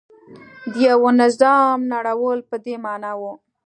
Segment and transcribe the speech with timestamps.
[0.71, 3.21] د یوه نظام نړول په دې معنا و.